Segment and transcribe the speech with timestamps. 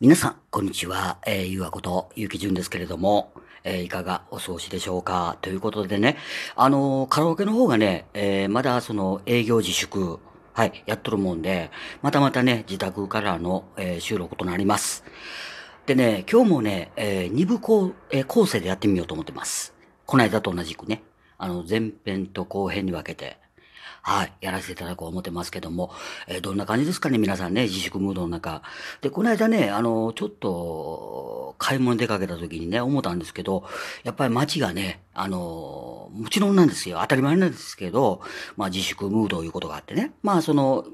[0.00, 1.18] 皆さん、こんにちは。
[1.24, 5.38] えー、ゆうわこと、ゆうきじゅんですけれども、えー、いかがお過ごしでしょうか？
[5.40, 6.16] ということでね、
[6.56, 10.18] あのー、カラオケの方がね、えー、まだその営業自粛、
[10.52, 11.70] はい、やっとるもんで、
[12.02, 15.04] またまたね、自宅からの、えー、収録となります。
[15.86, 19.74] でね、今日もね、えー、二部構,、えー、構成でやってみようと思ってます。
[20.06, 21.04] この間と同じくね、
[21.38, 23.38] あの、前編と後編に分けて、
[24.02, 25.90] はい、やらせていただこう思ってますけども、
[26.26, 28.62] えー、どんな感じですかね、皆さんね、自粛ムードの中。
[29.00, 33.64] で、この間ね、あの、ちょっと、買い物出かけた時にね、思ったんですけど、
[34.02, 36.98] やっぱり街がね、あの、もちろんなんですよ。
[37.00, 38.20] 当たり前なんですけど、
[38.56, 40.12] まあ自粛ムードということがあってね。
[40.22, 40.84] まあその、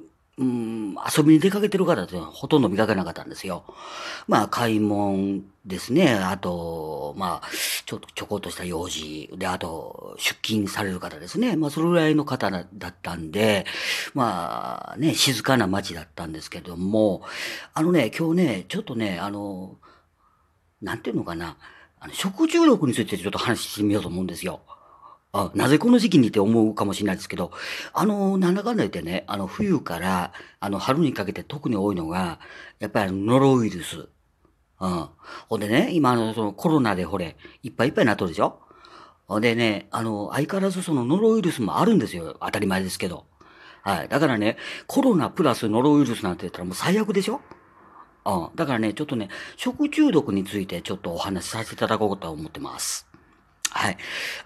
[0.41, 3.63] うん、遊びに出かけてる方ってほとんど見かけなかったんですよ。
[4.27, 6.15] まあ、買い物ですね。
[6.15, 7.49] あと、まあ、
[7.85, 9.29] ちょっとちょこっとした用事。
[9.37, 11.57] で、あと、出勤される方ですね。
[11.57, 13.67] まあ、それぐらいの方だったんで、
[14.15, 17.21] まあ、ね、静かな街だったんですけども、
[17.75, 19.77] あのね、今日ね、ちょっとね、あの、
[20.81, 21.59] なんていうのかな。
[22.03, 24.61] あの食中毒についてちょっと話してみようと思うんですよ。
[25.33, 27.53] あ、なぜこの時期にって思うかもしれないですけど、
[27.93, 32.41] あの、なんだかんだ言ってね、あの、冬から、あの、春にかけて特に多いのが、
[32.81, 34.09] やっぱりノロウイルス。
[34.81, 35.09] うん。
[35.49, 38.61] ほんでね、今、あの、そのコロナでほれ、いっぱいいっぱいなっとるでしょ？
[39.29, 42.37] ほんでね、あの、相変わらずそのノロウイルスもあるんですよ。
[42.41, 43.27] 当たり前ですけど。
[43.83, 44.09] はい。
[44.09, 44.57] だからね、
[44.89, 47.41] コロナプラスノロウイルスなんて言ったらもう最悪でしょ？
[48.25, 48.57] うん。
[48.57, 53.10] だからね、ちょっとね、食中毒についてちょっとお話しさせていただこうと思ってます。
[53.73, 53.97] はい。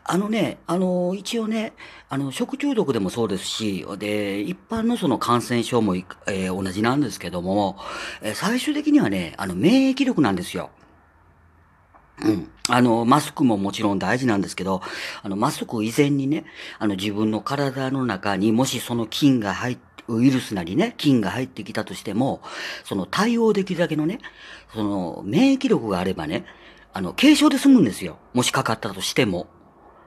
[0.04, 1.72] あのね、あの、一応ね、
[2.10, 7.78] あの、食中毒でもそうですし、で、一般のその感染症も、えー、同じなんですけども、
[8.22, 10.70] えー、最終的にはね、あの、免疫力なんですよ。
[12.22, 12.50] うん。
[12.68, 14.82] あの、マスクももちろん大事なんですけど、
[15.22, 16.44] あの、マスク以前にね、
[16.78, 22.42] あの、自分の体の中にもしその菌が入って、ウイルスなりね、菌が入ってきたとしても、
[22.84, 24.18] その対応できるだけのね、
[24.74, 26.44] その免疫力があればね、
[26.94, 28.16] あの、軽症で済むんですよ。
[28.32, 29.48] もしかかったとしても。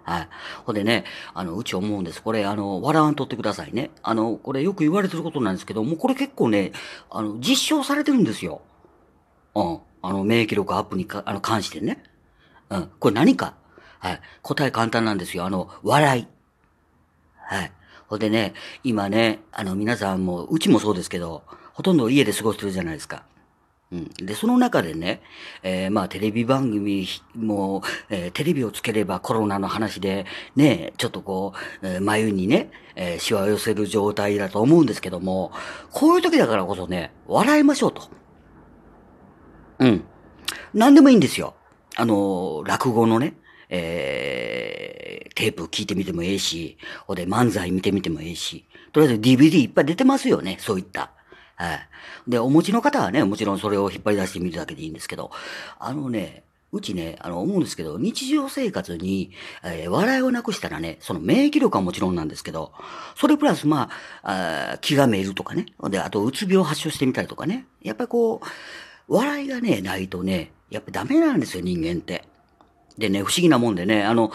[0.04, 0.30] はい。
[0.64, 2.24] ほんでね、あの、うち思うんです。
[2.24, 3.92] これ、あの、笑わんとってくださいね。
[4.02, 6.72] あの、これよく言われてることなんですけど、もうこれ結構ね、
[7.10, 8.62] あの、実証されてるんですよ。
[9.54, 9.80] うん。
[10.02, 12.04] あの、免疫力アップにか、あの、関してね。
[12.70, 12.90] うん。
[13.00, 13.56] これ何か
[14.00, 14.22] はい。
[14.42, 15.46] 答え簡単なんですよ。
[15.46, 16.28] あの、笑い。
[17.36, 17.72] はい。
[18.08, 18.54] ほんでね、
[18.84, 21.44] 今ね、あの、皆さんも、うちもそうですけど、
[21.74, 23.24] ほとんど家で過ごしてるじゃないですか。
[23.92, 24.10] うん。
[24.26, 25.22] で、その中でね、
[25.64, 30.26] えー、まあ、テレビ番組も、えー、テレビをつければコロナの話で、
[30.56, 35.52] ね、ちょっとこう、えー、眉にね、えー、シワを寄せる状態だと思うんですけども、
[35.92, 38.10] こういう時だからこそね、笑いましょうと。
[39.80, 40.04] うん。
[40.74, 41.56] 何でもいいんですよ。
[41.96, 43.36] あの、落語のね、
[43.70, 51.12] えー、テープ聞いてみてもええし、ほで漫才見てみてもええし、とりあえず DVD いっぱい出てますよね、そういった。
[51.58, 51.80] はい。
[52.28, 55.32] で、お持ちの方はね、もちろんそれを引っ張り出してみるだけでいいんですけど、
[55.80, 59.32] あのね、うちね、あの、思うんですけど、日常生活に、
[59.64, 62.74] えー、笑いをなくしたらね、その免疫力はもちろんなんですけど、
[63.16, 63.90] それプラス、ま
[64.22, 72.26] あ、あ気がめいるとかね、で、あと、うつ病発症してみたりとかね、やっぱりこう、笑いがね、ないとね、やっぱダメなんですよ、人間って。
[72.98, 74.32] でね、不思議なもんでね、あの、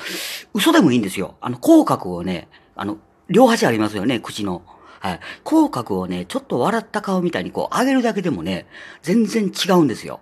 [0.55, 1.37] 嘘でもいいんですよ。
[1.41, 2.97] あの、口角をね、あの、
[3.29, 4.63] 両端ありますよね、口の。
[5.03, 5.21] はい。
[5.43, 8.67] 口角をね、ちょっと笑った顔みたいにこう上げるだけでもね、
[9.03, 10.21] 全然違うんですよ。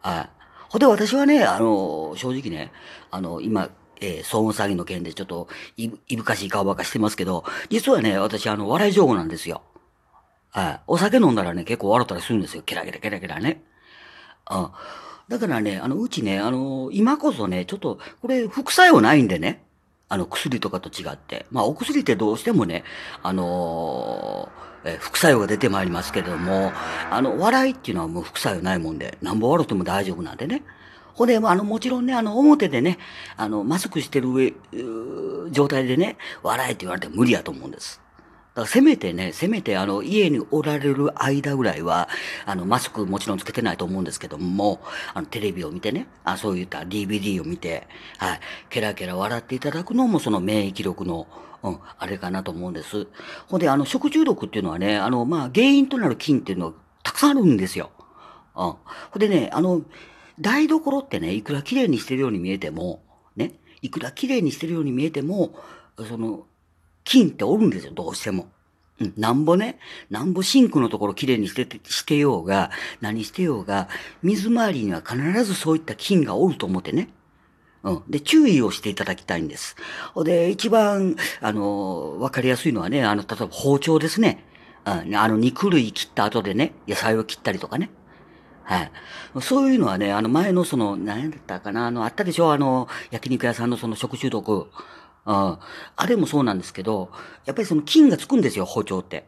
[0.00, 0.30] はい。
[0.70, 2.72] ほんで私はね、あの、正直ね、
[3.10, 3.68] あの、今、
[4.00, 9.60] えー、騒音詐欺の件でちょっとい、いぶかしい顔ばかしてますけど、実はね、私あの、笑い上手なんですよ。
[10.48, 10.80] はい。
[10.86, 12.62] お酒飲んだらね、結構笑ったりするんですよ。
[12.62, 13.62] ケラケラケラケラね。
[14.50, 14.70] うん。
[15.28, 19.65] だからね、あの、うちね、あの、今こそね、ちょっと、これ、副作用ないんでね。
[20.08, 21.46] あの、薬とかと違って。
[21.50, 22.84] まあ、お薬ってどうしてもね、
[23.22, 26.72] あのー、え副作用が出てまいりますけれども、
[27.10, 30.62] あの、笑いっていうのはもう副作用ないもんで、なんぼ笑っても大丈夫なんでね。
[31.14, 32.98] ほんで、あの、もちろんね、あの、表でね、
[33.36, 34.54] あの、マスクしてる上、
[35.50, 38.00] 状態でね、笑えって言われて無理やと思うんです。
[38.56, 42.08] だせめてね、せめてあの、家におられる間ぐらいは、
[42.46, 44.80] あの、マスクもちろんつけてないと思うんですけども、
[45.12, 47.86] あの、テレビを見てね、あそういった DVD を見て、
[48.16, 51.26] はい、ケラケラ笑っていただくのもその免疫力の、
[51.62, 53.06] うん、あれかなと思うんです。
[53.48, 57.90] ほんで、あの、食中毒っていうのはね、あの、まあ、原因となる菌っていうのはたくさんあるんですよ。
[58.56, 58.64] うん。
[58.64, 58.78] ほ
[59.16, 59.82] んでね、あの、
[60.40, 63.02] 台所ってね、いくら綺麗にしてるように見えても、
[63.36, 63.52] ね、
[63.82, 65.54] いくら綺麗にしてるように見えても、
[66.08, 66.46] その、
[67.06, 68.48] 菌っておるんですよ、どうしても。
[69.00, 69.78] うん、なんぼね、
[70.10, 72.70] なんぼシンクのところきれいにしてて、してようが、
[73.00, 73.88] 何してようが、
[74.22, 77.08] 水回りには必ずそういった菌がおると思ってね。
[77.84, 78.02] うん。
[78.08, 79.76] で、注意をしていただきたいんです。
[80.24, 84.44] で、一番、あの、わかりやすいのはね、あの、例えば包丁ですね。
[84.84, 87.90] うん、あの、肉類切った後でね、野菜を切ったりとかね。
[88.64, 88.90] はい。
[89.42, 94.68] そういうのはね、あの前のその、何だったかな、あの、あったでしょあの、焼肉屋さんのその食中毒。
[95.26, 95.58] うん。
[95.96, 97.10] あれもそうなんですけど、
[97.44, 99.24] やっぱりその菌がつくんですよ、包丁って。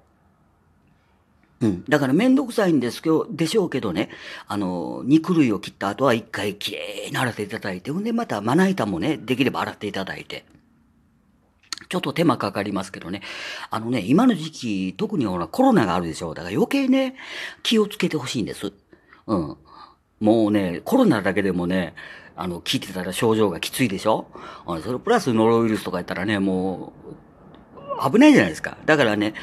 [1.61, 1.85] うん。
[1.89, 4.11] だからめんどくさいんですけど、でしょうけどね、
[4.47, 10.47] あの、肉類を切った後は一回きれいに洗っていただいて、ほんでまたまな板もね、できれば洗っていただいて。
[11.89, 13.23] ちょっと手間かかりますけどね。
[13.71, 16.35] あのね、今の時期、特にほらコロナがあるでしょう。
[16.35, 17.17] だから余計ね、
[17.63, 18.73] 気をつけてほしいんです。
[19.27, 19.57] うん。
[20.21, 21.95] もうね、コロナだけでもね、
[22.41, 24.27] あの、聞いてたら症状がきついでしょ？
[24.65, 26.93] あそれプラスノロウイルスとかやったらね、も
[28.07, 28.79] う、危ないじゃないですか。
[28.87, 29.35] だからね、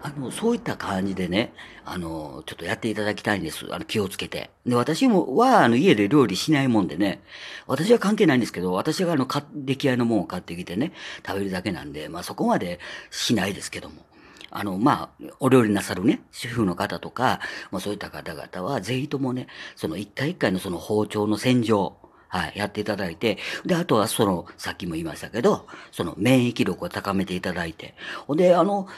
[0.00, 1.52] あの、そういった感じでね、
[1.84, 3.66] あの、ちょっとやっていただきたいんです。
[3.72, 4.50] あの、気をつけて。
[4.64, 7.20] で、私も、は、あの、家で料理しないもんでね、
[7.66, 10.92] 私は関係ないんですけど、私があの、出来合いのものを買ってきてね、
[11.26, 12.78] 食べるだけなんで、まあそこまで
[13.10, 14.06] しないですけども。
[14.52, 17.40] あの、まあ、お料理なさるね、主婦の方とか、
[17.72, 21.96] まあそういった方々は、ぜひともね、その一回一回のその包丁の洗浄、
[22.28, 27.94] はい、やっていただいて、で、あとはその、さっきも言いましたけど、その免疫力を高めていただいて、
[28.26, 28.88] ほんで、あの、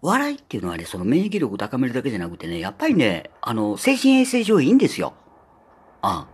[0.00, 5.14] 笑いっていうのはね、その免疫力を高めるだけじゃなくてね、やっぱりね、あの、精神衛生上いいんですよ。
[6.02, 6.26] あ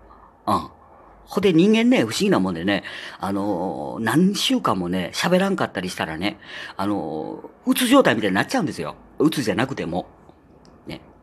[0.45, 0.85] あ、ああ。
[1.27, 2.85] ほで人間ね、不思議なもんでね、
[3.19, 6.39] あの、何週間もね、喋らんかったりしたらね、
[6.77, 8.97] あの、うつ状態みたいになっちゃうんですよ。
[9.19, 10.07] うつじゃなくても。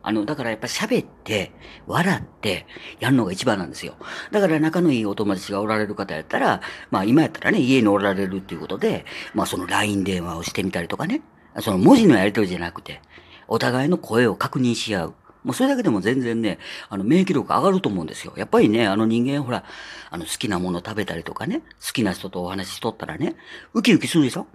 [0.02, 1.52] あの、だからやっぱ喋って、
[1.86, 2.66] 笑って、
[3.00, 3.94] やるのが一番なんですよ。
[4.30, 6.60] だから仲のいいお友達がおられる方やったら、
[6.90, 9.04] まあ今やったらね、家におられるっていうことで、
[9.34, 11.22] まあその LINE 電話をしてみたりとかね、
[11.60, 13.00] その文字のやりとりじゃなくて、
[13.48, 15.14] お互いの声を確認し合う。
[15.44, 16.58] もうそれだけでも全然ね、
[16.88, 18.32] あの免疫力上がると思うんですよ。
[18.36, 19.64] やっぱりね、あの人間ほら、
[20.10, 23.34] あの好きなもの食べたりとかね、好きな人とお話ししとったらね、
[23.74, 24.46] ウキウキするでしょ？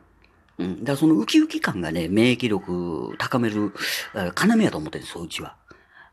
[0.60, 0.80] うん。
[0.80, 3.74] だからそのウキウキ感がね、免疫力高める、
[4.14, 5.56] 要やと思ってるんですよ、うちは。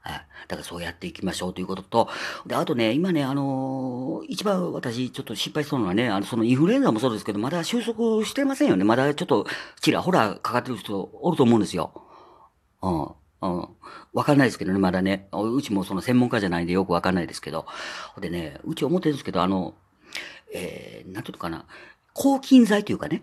[0.00, 0.26] はい。
[0.48, 2.08] だからそうやっていきましょうということと、
[2.46, 8.84] で、あとね、今ね、あのー、一番私ちょっと心配そうなのはね、あの、そのインフルエンザもそうですけど、まだ収束してませんよね。
[8.84, 9.46] まだちょっと、
[9.80, 12.02] ちらほらかかってる人おると思うんですよ。
[12.82, 13.04] うん。
[13.40, 13.68] うん。
[14.12, 15.28] わかんないですけどね、まだね。
[15.32, 17.66] うちもその専門家じゃないんでよくわかんないですけど。
[18.20, 19.74] でね、うち思ってるんですけど、あの、
[20.52, 21.64] えー、なんていうのかな。
[22.12, 23.22] 抗菌剤というかね。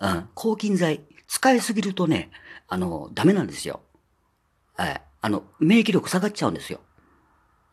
[0.00, 0.28] うん。
[0.34, 1.00] 抗菌剤。
[1.28, 2.30] 使いすぎるとね、
[2.68, 3.80] あの、ダメなんですよ。
[4.76, 5.02] はい。
[5.22, 6.80] あの、免疫力下がっちゃうんですよ。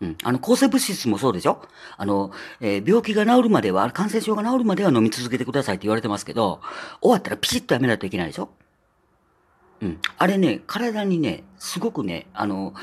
[0.01, 0.18] うん。
[0.24, 1.62] あの、抗生物質もそうでしょ？
[1.98, 2.31] あの、
[2.62, 6.62] えー、病気が治るまでは、感染症が治るまでは飲み続けてくださいって言われてますけど、
[7.01, 8.50] 終わったらピチッとやめないといけないでしょ？
[9.81, 10.00] うん。
[10.18, 12.74] あれね、体にね、すごくね、あの、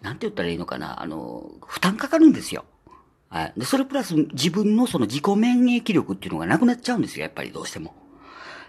[0.00, 2.64] なんて言ったらいいのかな、あの、負担かかるんですよ。
[3.28, 3.52] はい。
[3.56, 7.94] で、それプラス自分のその自己免疫力っていうのがなくなっちゃうんですよ、やっぱりどうしても。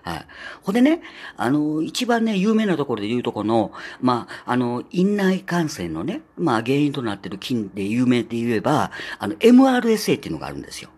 [0.08, 0.26] はい。
[0.64, 1.02] ほんでね、
[1.36, 10.90] あの、一番ね、有名なところで言うとこの、まあ、あの、院内感染のね、まあ、原因となっている菌で有名で言えば、あの、MRSA っていうのがあるんですよ。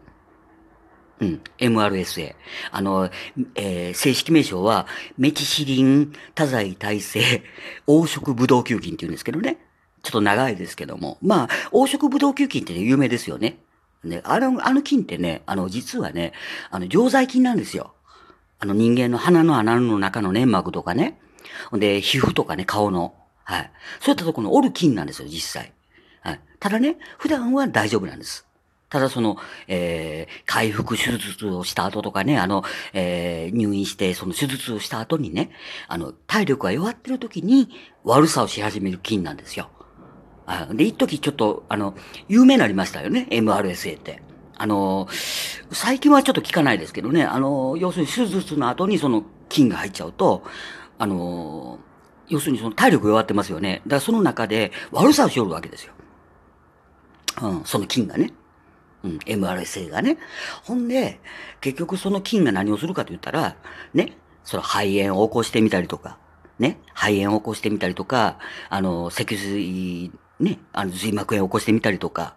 [1.22, 2.36] うん、MRSA。
[2.72, 3.10] あの、
[3.56, 4.86] えー、正式名称は、
[5.18, 7.44] メチシリン多剤耐性
[7.88, 9.58] 黄色ブドウ球菌って言うんですけどね。
[10.04, 11.18] ちょっと長いですけども。
[11.24, 13.58] まあ、黄色ブドウ球菌って、ね、有名ですよね。
[14.04, 16.32] ね、あの、あの菌ってね、あの、実はね、
[16.70, 17.96] あの、常在菌なんですよ。
[18.60, 21.20] あの人間の鼻の穴の中の粘膜とかね。
[21.74, 23.14] で、皮膚とかね、顔の。
[23.44, 23.72] はい。
[24.00, 25.74] そういったところのおる菌なんですよ、実際。
[26.22, 26.40] はい。
[26.60, 28.46] ただね、普段は大丈夫なんです。
[28.90, 29.38] ただその、
[29.68, 32.63] えー、回復手術をした後とかね、あの、
[32.94, 35.51] えー、入院して、その手術をした後にね、
[35.88, 37.70] あの、体力が弱ってる時に
[38.04, 39.70] 悪さをし始める菌なんですよ。
[40.74, 41.96] で、一時ちょっと、あの、
[42.28, 44.24] 有名になりましたよね、MRSA って。
[44.60, 45.08] あの、
[45.72, 50.44] 最近はちょっと聞かないですけどね、あの、要するに手術の後にその菌が入っちゃうと、
[50.98, 51.80] あの、
[52.28, 53.82] 要するにその体力弱ってますよね。
[53.88, 55.94] だからその中で悪さをしよるわけですよ。
[57.42, 58.34] うん、その菌がね。
[59.04, 60.18] うん、MRSA がね。
[60.66, 61.22] ほんで、
[61.62, 63.56] 結局その菌が何をするかと言ったら、
[63.94, 66.18] ね、その肺炎を起こしてみたりとか、
[66.60, 68.39] ね、肺炎を起こしてみたりとか、
[68.70, 70.12] あの、脊髄、
[70.42, 72.36] ね、あの、髄膜炎を起こしてみたりとか、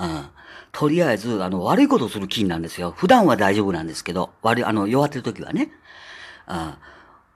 [0.00, 0.26] うん。
[0.72, 2.92] とりあえず、あの、悪いことをする菌なんですよ。
[2.96, 5.70] 普段は大丈夫なんですけど、悪い、あの、弱ってる時はね。
[6.46, 6.78] あ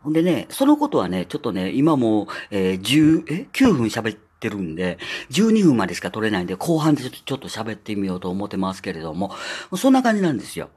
[0.02, 4.98] ほんでね、そのことはね、ちょっとね、今もう、えー、10、え ?9 分喋ってるんで、
[5.30, 9.34] 12分までしか取れないんで、後半でちょっと喋ってみようと思ってますけれども、
[9.76, 10.68] そんな感じなんですよ。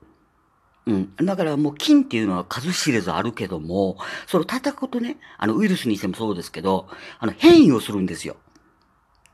[0.86, 1.16] うん。
[1.18, 6.88] だからもう菌っていうのは数知れずあるけども、それを叩くとね、あのウイルスにしてもそうですけど、
[7.20, 8.38] あの変異をするんですよ。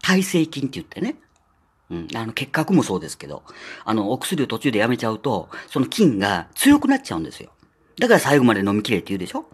[0.02, 1.18] 耐性菌って言ってね。
[1.90, 2.08] うん。
[2.16, 3.44] あの、結核もそうですけど、
[3.86, 7.52] あの、お薬を途中でやめちゃうと、その菌が強くなっちゃうんですよ。
[8.00, 9.46] だから最後まで飲みきれって言うでしょ？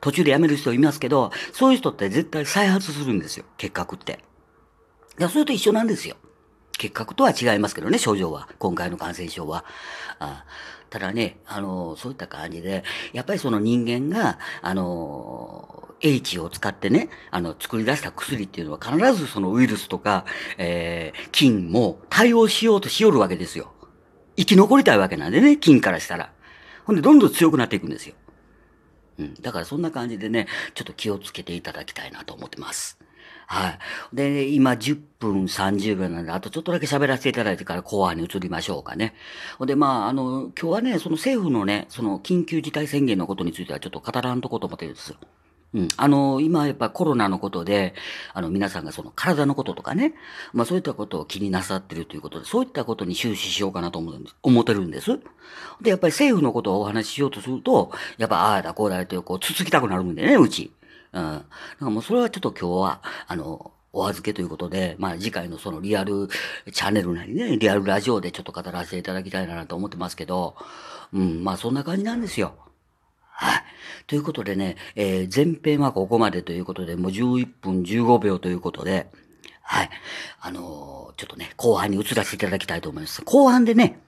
[0.00, 3.44] 途中でやめる人いますけど、そういう人って絶対再発するんですよ。
[3.56, 4.20] 結核って。
[5.18, 6.16] いや、それと一緒なんですよ。
[6.76, 8.48] 結核とは違いますけどね、症状は。
[8.58, 9.64] 今回の感染症は。
[10.18, 10.44] あ
[10.90, 15.73] ただね、あの、そういった感じで、やっぱりその人間が、あの、
[16.04, 20.26] H を使ってね、あの、作り出した薬っていうのは必ずそのウイルスとか、
[20.58, 23.72] えー、菌も対応しようとしよるわけですよ。
[24.36, 26.30] 生き残りたいわけなんでね、菌からしたら。
[26.84, 28.14] ほんで、どんどん強くなっていくんですよ。
[29.18, 29.34] うん。
[29.40, 32.98] だからそんな感じでね、ちょっと気をつけていただきたいなと思ってます。
[33.46, 33.78] はい。
[34.12, 39.14] で、今10分30秒なんで、あとちょっとだけ喋らせていただいてから後半に移りましょうかね。
[39.58, 45.16] ほんで、まあ、あの、今日はね、その政府のね、その緊急事態宣言のことについてはちょっと語らんとこと思ってるんですよ。
[45.74, 45.88] うん。
[45.96, 47.94] あの、今やっぱコロナのことで、
[48.32, 50.14] あの、皆さんがその体のこととかね、
[50.52, 55.18] まあそういったことを気になさってるということで、そういったことに終始しようかなと思うんです、思ってるんです。
[55.82, 60.72] で、やっぱり政府のことをお話ししようとすると、やっぱああだこうだってこう、つつきたくなるんでね、うち。
[61.12, 61.22] うん。
[61.22, 61.44] だか
[61.80, 66.28] らもうそれはちょっと今日は、あの、お預けということで、まあ次回のそのリアル
[66.72, 70.56] チャンネルなりね、リアルラジオでちょっと語らせていただきたいなと思ってますけど、
[71.12, 72.54] うん、まあそんな感じなんですよ。
[73.36, 73.62] はい。
[74.06, 79.08] ということでね、えー、前編はここまでということで、もう11分15秒ということで、
[79.62, 79.90] はい。
[80.40, 83.22] あのー、ちょっとね、後半に移らせていただきたいと思います。
[83.22, 83.98] 後半でね、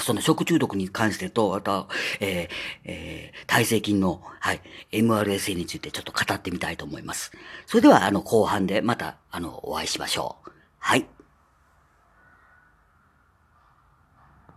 [0.00, 1.88] その食中毒に関してと、あと、
[2.20, 2.48] えー、
[2.84, 4.62] えー、耐性菌の、はい、
[4.92, 7.32] MRSA についてちょっと語ってみたいと思います。
[7.66, 10.50] それでは、あの、後半でまた、あの、お会いしましょう。
[10.78, 11.06] はい。